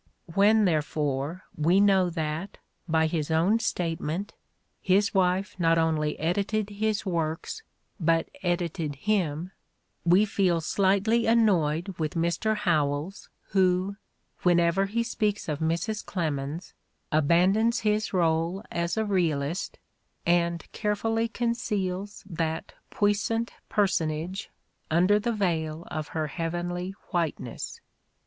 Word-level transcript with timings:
When, 0.33 0.65
there 0.65 0.81
fore, 0.81 1.43
we 1.55 1.79
know 1.79 2.09
that, 2.09 2.57
by 2.87 3.05
his 3.05 3.29
own 3.29 3.59
statement, 3.59 4.33
his 4.81 5.13
wife 5.13 5.55
not 5.59 5.77
only 5.77 6.17
edited 6.17 6.71
his 6.71 7.05
works 7.05 7.61
but 7.99 8.27
edited 8.41 8.95
him, 8.95 9.51
we 10.03 10.25
feel 10.25 10.59
slightly 10.59 11.27
annoyed 11.27 11.89
with 11.99 12.15
Mr. 12.15 12.55
Howells 12.55 13.29
who, 13.49 13.95
whenever 14.41 14.87
he 14.87 15.03
speaks 15.03 15.47
of 15.47 15.59
Mrs. 15.59 16.03
Clemens, 16.03 16.73
abandons 17.11 17.81
his 17.81 18.11
role 18.11 18.63
as 18.71 18.97
a 18.97 19.05
realist 19.05 19.77
and 20.25 20.65
care 20.71 20.95
fully 20.95 21.27
conceals 21.27 22.23
that 22.27 22.73
puissant 22.89 23.51
personage 23.69 24.49
under 24.89 25.19
the 25.19 25.31
veil 25.31 25.85
of 25.91 26.07
"her 26.07 26.25
heavenly 26.25 26.95
whiteness." 27.11 27.81